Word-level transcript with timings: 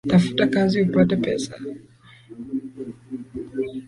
Tafuta 0.09 0.43
kazi 0.47 0.81
upate 0.81 1.15
pesa 1.23 1.53